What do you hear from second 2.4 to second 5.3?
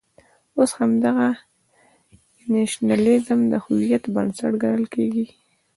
نېشنلېزم د هویت بنسټ ګڼل کېږي.